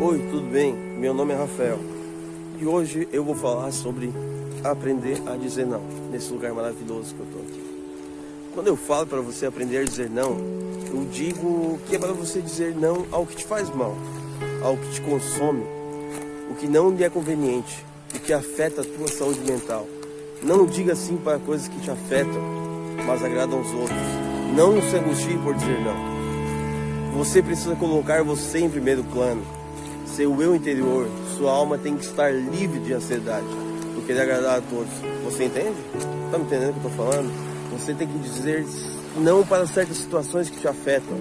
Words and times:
Oi, 0.00 0.18
tudo 0.30 0.48
bem? 0.48 0.72
Meu 0.72 1.12
nome 1.12 1.32
é 1.34 1.36
Rafael 1.36 1.80
e 2.60 2.64
hoje 2.64 3.08
eu 3.12 3.24
vou 3.24 3.34
falar 3.34 3.72
sobre 3.72 4.12
aprender 4.62 5.20
a 5.26 5.34
dizer 5.34 5.66
não 5.66 5.82
nesse 6.12 6.32
lugar 6.32 6.52
maravilhoso 6.52 7.12
que 7.16 7.20
eu 7.20 7.26
tô 7.26 7.38
aqui. 7.40 7.64
Quando 8.54 8.68
eu 8.68 8.76
falo 8.76 9.08
para 9.08 9.20
você 9.20 9.46
aprender 9.46 9.78
a 9.78 9.84
dizer 9.84 10.08
não, 10.08 10.36
eu 10.86 11.04
digo 11.10 11.80
que 11.88 11.96
é 11.96 11.98
para 11.98 12.12
você 12.12 12.40
dizer 12.40 12.76
não 12.76 13.06
ao 13.10 13.26
que 13.26 13.34
te 13.34 13.44
faz 13.44 13.74
mal, 13.74 13.96
ao 14.62 14.76
que 14.76 14.88
te 14.92 15.00
consome, 15.00 15.64
o 16.48 16.54
que 16.54 16.68
não 16.68 16.90
lhe 16.90 17.02
é 17.02 17.10
conveniente, 17.10 17.84
o 18.14 18.20
que 18.20 18.32
afeta 18.32 18.82
a 18.82 18.84
tua 18.84 19.08
saúde 19.08 19.40
mental. 19.40 19.84
Não 20.40 20.64
diga 20.64 20.94
sim 20.94 21.16
para 21.16 21.40
coisas 21.40 21.66
que 21.66 21.80
te 21.80 21.90
afetam, 21.90 22.40
mas 23.04 23.24
agradam 23.24 23.58
aos 23.58 23.74
outros. 23.74 23.98
Não 24.54 24.80
se 24.80 24.94
angustie 24.94 25.36
por 25.38 25.54
dizer 25.54 25.80
não. 25.80 27.18
Você 27.18 27.42
precisa 27.42 27.74
colocar 27.74 28.22
você 28.22 28.60
em 28.60 28.70
primeiro 28.70 29.02
plano. 29.02 29.57
Seu 30.14 30.42
eu 30.42 30.54
interior, 30.54 31.08
sua 31.36 31.52
alma 31.52 31.78
tem 31.78 31.96
que 31.96 32.04
estar 32.04 32.32
livre 32.32 32.80
de 32.80 32.92
ansiedade, 32.92 33.46
por 33.94 34.04
querer 34.04 34.22
agradar 34.22 34.58
a 34.58 34.62
todos. 34.62 34.92
Você 35.24 35.44
entende? 35.44 35.76
Tá 36.30 36.38
me 36.38 36.44
entendendo 36.44 36.70
o 36.70 36.80
que 36.80 36.86
eu 36.86 36.90
tô 36.90 36.96
falando? 36.96 37.30
Você 37.72 37.94
tem 37.94 38.08
que 38.08 38.18
dizer 38.18 38.66
não 39.16 39.44
para 39.44 39.66
certas 39.66 39.96
situações 39.96 40.50
que 40.50 40.58
te 40.58 40.66
afetam. 40.68 41.16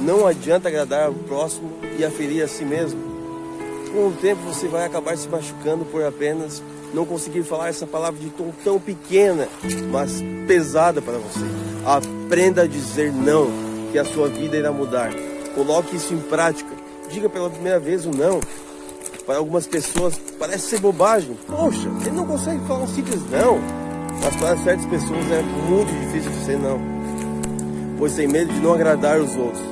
Não 0.00 0.26
adianta 0.26 0.68
agradar 0.68 1.10
o 1.10 1.14
próximo 1.14 1.70
e 1.98 2.04
aferir 2.04 2.42
a 2.42 2.48
si 2.48 2.64
mesmo. 2.64 3.00
Com 3.92 4.08
o 4.08 4.12
tempo 4.12 4.42
você 4.42 4.68
vai 4.68 4.84
acabar 4.84 5.16
se 5.16 5.28
machucando 5.28 5.84
por 5.84 6.04
apenas 6.04 6.62
não 6.92 7.04
conseguir 7.04 7.42
falar 7.42 7.68
essa 7.68 7.86
palavra 7.86 8.20
de 8.20 8.30
tom 8.30 8.52
tão 8.64 8.78
pequena, 8.78 9.48
mas 9.90 10.22
pesada 10.46 11.02
para 11.02 11.18
você. 11.18 11.44
Aprenda 11.84 12.62
a 12.62 12.66
dizer 12.66 13.12
não, 13.12 13.50
que 13.90 13.98
a 13.98 14.04
sua 14.04 14.28
vida 14.28 14.56
irá 14.56 14.72
mudar. 14.72 15.10
Coloque 15.54 15.96
isso 15.96 16.14
em 16.14 16.20
prática. 16.20 16.87
Diga 17.10 17.28
pela 17.28 17.48
primeira 17.48 17.80
vez 17.80 18.04
o 18.04 18.10
não. 18.10 18.40
Para 19.24 19.38
algumas 19.38 19.66
pessoas 19.66 20.18
parece 20.38 20.68
ser 20.68 20.80
bobagem. 20.80 21.36
Poxa, 21.46 21.88
ele 22.02 22.16
não 22.16 22.26
consegue 22.26 22.60
falar 22.66 22.84
um 22.84 22.86
simples 22.86 23.20
não. 23.30 23.58
Mas 24.22 24.36
para 24.36 24.56
certas 24.58 24.86
pessoas 24.86 25.30
é 25.30 25.42
muito 25.68 25.90
difícil 26.00 26.30
dizer 26.32 26.58
não. 26.58 26.80
Pois 27.98 28.14
tem 28.14 28.28
medo 28.28 28.52
de 28.52 28.60
não 28.60 28.74
agradar 28.74 29.20
os 29.20 29.34
outros. 29.36 29.62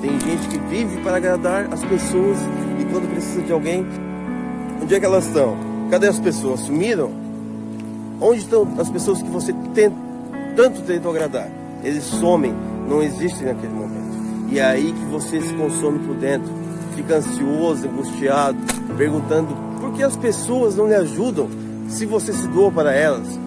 Tem 0.00 0.18
gente 0.20 0.48
que 0.48 0.58
vive 0.58 1.00
para 1.02 1.16
agradar 1.16 1.72
as 1.72 1.84
pessoas 1.84 2.38
e 2.80 2.84
quando 2.84 3.10
precisa 3.10 3.42
de 3.42 3.52
alguém, 3.52 3.86
onde 4.80 4.94
é 4.94 5.00
que 5.00 5.06
elas 5.06 5.26
estão? 5.26 5.56
Cadê 5.90 6.06
as 6.06 6.20
pessoas? 6.20 6.60
Sumiram? 6.60 7.10
Onde 8.20 8.40
estão 8.40 8.66
as 8.78 8.88
pessoas 8.88 9.22
que 9.22 9.28
você 9.28 9.52
tem, 9.74 9.92
tanto 10.56 10.82
tentou 10.82 11.10
agradar? 11.10 11.48
Eles 11.82 12.04
somem, 12.04 12.54
não 12.88 13.02
existem 13.02 13.46
naquele 13.46 13.72
momento. 13.72 14.16
E 14.50 14.58
é 14.58 14.64
aí 14.64 14.92
que 14.92 15.04
você 15.06 15.40
se 15.40 15.52
consome 15.54 15.98
por 16.00 16.16
dentro. 16.16 16.67
Fica 16.98 17.18
ansioso, 17.18 17.86
angustiado, 17.86 18.58
perguntando 18.96 19.54
por 19.80 19.92
que 19.92 20.02
as 20.02 20.16
pessoas 20.16 20.74
não 20.74 20.88
lhe 20.88 20.96
ajudam 20.96 21.48
se 21.88 22.04
você 22.04 22.32
se 22.32 22.48
doa 22.48 22.72
para 22.72 22.92
elas. 22.92 23.38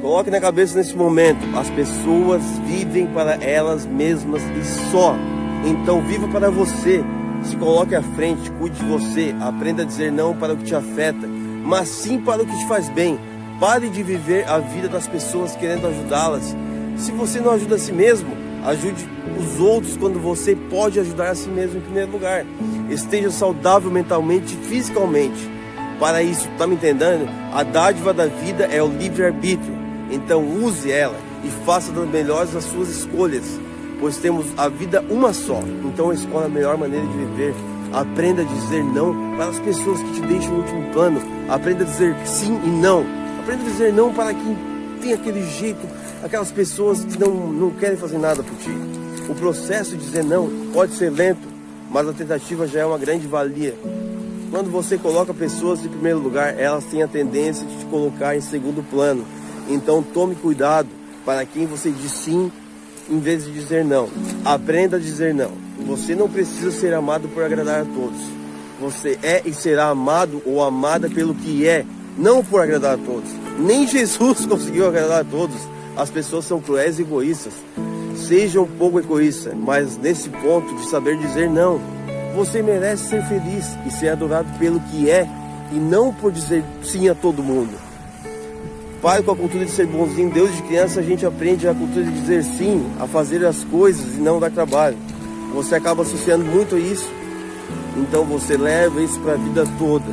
Coloque 0.00 0.30
na 0.30 0.40
cabeça 0.40 0.78
nesse 0.78 0.96
momento: 0.96 1.44
as 1.54 1.68
pessoas 1.68 2.42
vivem 2.66 3.06
para 3.08 3.34
elas 3.34 3.84
mesmas 3.84 4.40
e 4.42 4.64
só. 4.90 5.14
Então 5.62 6.00
viva 6.06 6.26
para 6.28 6.50
você. 6.50 7.04
Se 7.42 7.54
coloque 7.54 7.94
à 7.94 8.02
frente, 8.02 8.50
cuide 8.52 8.78
de 8.78 8.86
você, 8.86 9.34
aprenda 9.42 9.82
a 9.82 9.84
dizer 9.84 10.10
não 10.10 10.34
para 10.34 10.54
o 10.54 10.56
que 10.56 10.64
te 10.64 10.74
afeta, 10.74 11.26
mas 11.62 11.86
sim 11.90 12.18
para 12.18 12.44
o 12.44 12.46
que 12.46 12.56
te 12.56 12.66
faz 12.66 12.88
bem. 12.88 13.20
Pare 13.60 13.90
de 13.90 14.02
viver 14.02 14.48
a 14.48 14.58
vida 14.58 14.88
das 14.88 15.06
pessoas 15.06 15.54
querendo 15.54 15.86
ajudá-las. 15.86 16.56
Se 16.96 17.12
você 17.12 17.40
não 17.40 17.50
ajuda 17.50 17.74
a 17.74 17.78
si 17.78 17.92
mesmo, 17.92 18.33
Ajude 18.64 19.06
os 19.38 19.60
outros 19.60 19.94
quando 19.94 20.18
você 20.18 20.56
pode 20.56 20.98
ajudar 20.98 21.30
a 21.30 21.34
si 21.34 21.48
mesmo 21.50 21.78
em 21.78 21.82
primeiro 21.82 22.10
lugar. 22.10 22.46
Esteja 22.88 23.30
saudável 23.30 23.90
mentalmente 23.90 24.54
e 24.54 24.64
fisicamente. 24.64 25.50
Para 26.00 26.22
isso, 26.22 26.48
tá 26.56 26.66
me 26.66 26.74
entendendo? 26.74 27.28
A 27.52 27.62
dádiva 27.62 28.14
da 28.14 28.24
vida 28.24 28.64
é 28.64 28.82
o 28.82 28.88
livre-arbítrio. 28.88 29.74
Então 30.10 30.42
use 30.42 30.90
ela 30.90 31.18
e 31.44 31.48
faça 31.66 31.92
das 31.92 32.08
melhores 32.08 32.56
as 32.56 32.64
suas 32.64 32.88
escolhas, 32.88 33.44
pois 34.00 34.16
temos 34.16 34.46
a 34.56 34.66
vida 34.68 35.04
uma 35.10 35.34
só. 35.34 35.60
Então 35.84 36.10
escolha 36.10 36.46
a 36.46 36.48
melhor 36.48 36.78
maneira 36.78 37.06
de 37.06 37.18
viver. 37.18 37.54
Aprenda 37.92 38.42
a 38.42 38.44
dizer 38.46 38.82
não 38.82 39.36
para 39.36 39.50
as 39.50 39.58
pessoas 39.58 40.02
que 40.02 40.12
te 40.12 40.20
deixam 40.22 40.52
no 40.52 40.60
último 40.60 40.90
plano. 40.90 41.20
Aprenda 41.50 41.84
a 41.84 41.86
dizer 41.86 42.16
sim 42.24 42.58
e 42.64 42.68
não. 42.68 43.04
Aprenda 43.40 43.62
a 43.62 43.66
dizer 43.66 43.92
não 43.92 44.12
para 44.12 44.32
quem 44.32 44.73
tem 45.04 45.12
aquele 45.12 45.46
jeito 45.46 45.86
aquelas 46.22 46.50
pessoas 46.50 47.04
que 47.04 47.18
não, 47.20 47.52
não 47.52 47.70
querem 47.70 47.98
fazer 47.98 48.16
nada 48.16 48.42
por 48.42 48.56
ti. 48.56 48.70
O 49.28 49.34
processo 49.34 49.96
de 49.96 50.04
dizer 50.04 50.24
não 50.24 50.48
pode 50.72 50.94
ser 50.94 51.10
lento, 51.10 51.46
mas 51.90 52.08
a 52.08 52.12
tentativa 52.14 52.66
já 52.66 52.80
é 52.80 52.86
uma 52.86 52.96
grande 52.96 53.26
valia. 53.26 53.74
Quando 54.50 54.70
você 54.70 54.96
coloca 54.96 55.34
pessoas 55.34 55.84
em 55.84 55.88
primeiro 55.88 56.20
lugar, 56.20 56.58
elas 56.58 56.84
têm 56.84 57.02
a 57.02 57.08
tendência 57.08 57.66
de 57.66 57.76
te 57.78 57.84
colocar 57.86 58.34
em 58.34 58.40
segundo 58.40 58.82
plano. 58.82 59.26
Então 59.68 60.02
tome 60.02 60.34
cuidado 60.34 60.88
para 61.24 61.44
quem 61.44 61.66
você 61.66 61.90
diz 61.90 62.12
sim 62.12 62.50
em 63.10 63.18
vez 63.18 63.44
de 63.44 63.52
dizer 63.52 63.84
não. 63.84 64.08
Aprenda 64.42 64.96
a 64.96 65.00
dizer 65.00 65.34
não. 65.34 65.52
Você 65.86 66.14
não 66.14 66.30
precisa 66.30 66.70
ser 66.70 66.94
amado 66.94 67.28
por 67.28 67.42
agradar 67.42 67.82
a 67.82 67.84
todos. 67.84 68.20
Você 68.80 69.18
é 69.22 69.42
e 69.44 69.52
será 69.52 69.88
amado 69.88 70.40
ou 70.46 70.62
amada 70.62 71.10
pelo 71.10 71.34
que 71.34 71.66
é, 71.66 71.84
não 72.16 72.44
por 72.44 72.60
agradar 72.60 72.94
a 72.94 72.98
todos. 72.98 73.30
Nem 73.58 73.86
Jesus 73.86 74.44
conseguiu 74.46 74.86
agradar 74.86 75.20
a 75.20 75.24
todos. 75.24 75.56
As 75.96 76.10
pessoas 76.10 76.44
são 76.44 76.60
cruéis 76.60 76.98
e 76.98 77.02
egoístas. 77.02 77.52
Seja 78.16 78.60
um 78.60 78.66
pouco 78.66 78.98
egoísta, 78.98 79.54
mas 79.54 79.96
nesse 79.96 80.28
ponto 80.28 80.74
de 80.76 80.88
saber 80.88 81.16
dizer 81.18 81.50
não, 81.50 81.80
você 82.34 82.62
merece 82.62 83.10
ser 83.10 83.24
feliz 83.24 83.76
e 83.86 83.90
ser 83.90 84.08
adorado 84.08 84.48
pelo 84.58 84.80
que 84.80 85.10
é 85.10 85.28
e 85.72 85.76
não 85.76 86.12
por 86.12 86.32
dizer 86.32 86.64
sim 86.82 87.08
a 87.08 87.14
todo 87.14 87.42
mundo. 87.42 87.72
Pai, 89.02 89.22
com 89.22 89.32
a 89.32 89.36
cultura 89.36 89.64
de 89.64 89.70
ser 89.70 89.86
bonzinho, 89.86 90.30
Deus 90.30 90.54
de 90.56 90.62
criança 90.62 91.00
a 91.00 91.02
gente 91.02 91.26
aprende 91.26 91.68
a 91.68 91.74
cultura 91.74 92.04
de 92.04 92.12
dizer 92.12 92.42
sim, 92.42 92.86
a 92.98 93.06
fazer 93.06 93.44
as 93.44 93.62
coisas 93.64 94.14
e 94.14 94.20
não 94.20 94.40
dar 94.40 94.50
trabalho. 94.50 94.96
Você 95.54 95.74
acaba 95.74 96.02
associando 96.02 96.44
muito 96.44 96.74
a 96.74 96.78
isso, 96.78 97.12
então 97.96 98.24
você 98.24 98.56
leva 98.56 99.02
isso 99.02 99.20
para 99.20 99.34
a 99.34 99.36
vida 99.36 99.64
toda. 99.78 100.06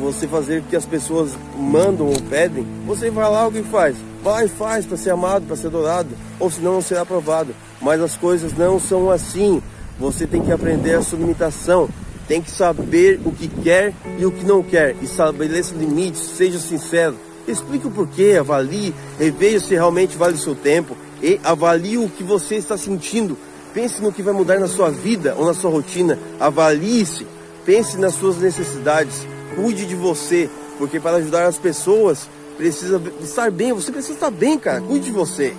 Você 0.00 0.26
fazer 0.26 0.60
o 0.60 0.62
que 0.64 0.76
as 0.76 0.84
pessoas 0.84 1.32
mandam 1.56 2.06
ou 2.06 2.20
pedem, 2.22 2.66
você 2.86 3.10
vai 3.10 3.30
lá 3.30 3.48
e 3.54 3.62
faz. 3.62 3.96
Vai, 4.22 4.48
faz 4.48 4.86
para 4.86 4.96
ser 4.96 5.10
amado, 5.10 5.46
para 5.46 5.56
ser 5.56 5.68
adorado, 5.68 6.10
ou 6.40 6.50
senão 6.50 6.74
não 6.74 6.82
será 6.82 7.02
aprovado. 7.02 7.54
Mas 7.80 8.00
as 8.00 8.16
coisas 8.16 8.52
não 8.52 8.80
são 8.80 9.10
assim. 9.10 9.62
Você 9.98 10.26
tem 10.26 10.42
que 10.42 10.50
aprender 10.50 10.94
a 10.94 11.02
sua 11.02 11.18
limitação, 11.18 11.88
tem 12.26 12.40
que 12.42 12.50
saber 12.50 13.20
o 13.24 13.30
que 13.30 13.48
quer 13.48 13.92
e 14.18 14.24
o 14.26 14.32
que 14.32 14.44
não 14.44 14.62
quer, 14.62 14.96
estabeleça 15.02 15.74
limites, 15.74 16.20
seja 16.20 16.58
sincero, 16.58 17.16
explique 17.46 17.86
o 17.86 17.90
porquê, 17.90 18.36
avalie, 18.38 18.94
reveja 19.18 19.60
se 19.60 19.74
realmente 19.74 20.16
vale 20.16 20.34
o 20.34 20.38
seu 20.38 20.54
tempo 20.54 20.96
e 21.22 21.38
avalie 21.44 21.98
o 21.98 22.08
que 22.08 22.24
você 22.24 22.56
está 22.56 22.76
sentindo. 22.76 23.36
Pense 23.72 24.00
no 24.00 24.12
que 24.12 24.22
vai 24.22 24.32
mudar 24.32 24.58
na 24.58 24.68
sua 24.68 24.90
vida 24.90 25.34
ou 25.36 25.46
na 25.46 25.54
sua 25.54 25.70
rotina, 25.70 26.18
avalie-se, 26.40 27.26
pense 27.64 27.98
nas 27.98 28.14
suas 28.14 28.36
necessidades, 28.38 29.26
cuide 29.54 29.86
de 29.86 29.94
você, 29.94 30.48
porque 30.78 30.98
para 31.00 31.16
ajudar 31.16 31.46
as 31.46 31.58
pessoas 31.58 32.28
precisa 32.56 33.00
estar 33.22 33.50
bem, 33.50 33.72
você 33.72 33.90
precisa 33.90 34.14
estar 34.14 34.30
bem, 34.30 34.58
cara. 34.58 34.80
Cuide 34.80 35.06
de 35.06 35.12
você. 35.12 35.54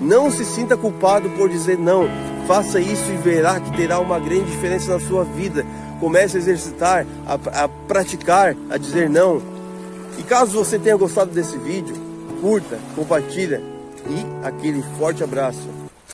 Não 0.00 0.30
se 0.30 0.44
sinta 0.44 0.76
culpado 0.76 1.28
por 1.30 1.48
dizer 1.48 1.78
não. 1.78 2.08
Faça 2.46 2.80
isso 2.80 3.10
e 3.12 3.16
verá 3.16 3.60
que 3.60 3.76
terá 3.76 4.00
uma 4.00 4.18
grande 4.18 4.50
diferença 4.50 4.92
na 4.92 5.00
sua 5.00 5.24
vida. 5.24 5.64
Comece 6.00 6.36
a 6.36 6.40
exercitar, 6.40 7.06
a, 7.26 7.64
a 7.64 7.68
praticar, 7.68 8.56
a 8.70 8.78
dizer 8.78 9.10
não. 9.10 9.42
E 10.18 10.22
caso 10.22 10.52
você 10.52 10.78
tenha 10.78 10.96
gostado 10.96 11.30
desse 11.30 11.56
vídeo, 11.58 11.94
curta, 12.40 12.78
compartilha 12.96 13.62
e 14.08 14.46
aquele 14.46 14.82
forte 14.98 15.22
abraço. 15.22 15.79